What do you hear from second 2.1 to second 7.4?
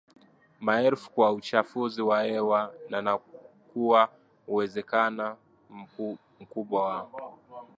hewa na na kuwa na uwezekana mkubwa wa